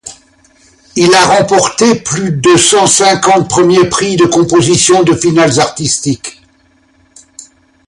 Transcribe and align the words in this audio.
Il 0.95 1.13
a 1.13 1.23
remporté 1.37 1.93
plus 1.99 2.31
de 2.31 2.57
cent-cinquante 2.57 3.47
premier 3.47 3.87
prix 3.87 4.15
de 4.15 4.25
composition 4.25 5.03
de 5.03 5.13
finales 5.13 5.59
artistiques. 5.59 6.41